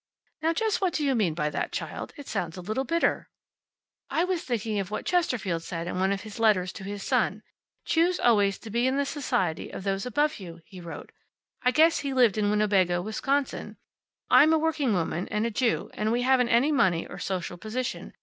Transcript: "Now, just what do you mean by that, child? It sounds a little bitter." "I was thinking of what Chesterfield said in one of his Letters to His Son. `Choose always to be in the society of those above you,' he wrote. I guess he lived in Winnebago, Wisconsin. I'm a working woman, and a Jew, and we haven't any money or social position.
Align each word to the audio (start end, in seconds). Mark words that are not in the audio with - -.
"Now, 0.41 0.51
just 0.51 0.81
what 0.81 0.93
do 0.93 1.05
you 1.05 1.13
mean 1.13 1.35
by 1.35 1.51
that, 1.51 1.71
child? 1.71 2.11
It 2.17 2.27
sounds 2.27 2.57
a 2.57 2.61
little 2.61 2.85
bitter." 2.85 3.29
"I 4.09 4.23
was 4.23 4.43
thinking 4.43 4.79
of 4.79 4.89
what 4.89 5.05
Chesterfield 5.05 5.61
said 5.61 5.85
in 5.85 5.99
one 5.99 6.11
of 6.11 6.21
his 6.21 6.39
Letters 6.39 6.73
to 6.73 6.83
His 6.83 7.03
Son. 7.03 7.43
`Choose 7.85 8.17
always 8.23 8.57
to 8.57 8.71
be 8.71 8.87
in 8.87 8.97
the 8.97 9.05
society 9.05 9.69
of 9.69 9.83
those 9.83 10.07
above 10.07 10.39
you,' 10.39 10.61
he 10.65 10.81
wrote. 10.81 11.11
I 11.61 11.69
guess 11.69 11.99
he 11.99 12.13
lived 12.15 12.39
in 12.39 12.49
Winnebago, 12.49 12.99
Wisconsin. 12.99 13.77
I'm 14.27 14.53
a 14.53 14.57
working 14.57 14.93
woman, 14.93 15.27
and 15.27 15.45
a 15.45 15.51
Jew, 15.51 15.91
and 15.93 16.11
we 16.11 16.23
haven't 16.23 16.49
any 16.49 16.71
money 16.71 17.05
or 17.05 17.19
social 17.19 17.57
position. 17.59 18.13